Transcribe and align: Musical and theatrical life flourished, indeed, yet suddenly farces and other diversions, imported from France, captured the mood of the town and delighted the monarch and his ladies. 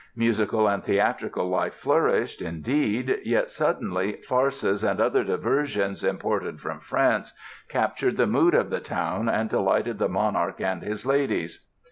Musical 0.15 0.67
and 0.67 0.83
theatrical 0.83 1.47
life 1.47 1.75
flourished, 1.75 2.41
indeed, 2.41 3.19
yet 3.23 3.51
suddenly 3.51 4.13
farces 4.23 4.83
and 4.83 4.99
other 4.99 5.23
diversions, 5.23 6.03
imported 6.03 6.59
from 6.59 6.79
France, 6.79 7.33
captured 7.69 8.17
the 8.17 8.25
mood 8.25 8.55
of 8.55 8.71
the 8.71 8.79
town 8.79 9.29
and 9.29 9.47
delighted 9.47 9.99
the 9.99 10.09
monarch 10.09 10.59
and 10.59 10.81
his 10.81 11.05
ladies. 11.05 11.67